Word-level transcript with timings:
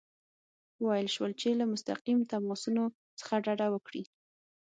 وویل 0.83 1.07
شول 1.15 1.31
چې 1.41 1.49
له 1.59 1.65
مستقیم 1.73 2.19
تماسونو 2.31 2.83
څخه 3.19 3.33
ډډه 3.45 3.67
وکړي. 3.71 4.03